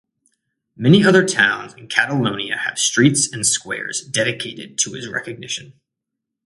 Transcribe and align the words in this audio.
Many 0.75 1.05
other 1.05 1.23
towns 1.23 1.75
in 1.75 1.87
Catalonia 1.87 2.57
have 2.57 2.79
streets 2.79 3.31
and 3.31 3.45
squares 3.45 4.01
dedicated 4.01 4.79
to 4.79 4.93
his 4.93 5.07
recognition. 5.07 5.79